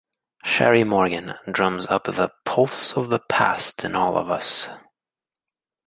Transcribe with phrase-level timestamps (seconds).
[0.43, 4.67] Cherrie Morgan drums up the pulse of the past in all of us.